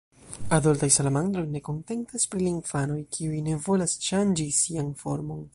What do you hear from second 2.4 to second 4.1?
la infanoj, kiuj ne volas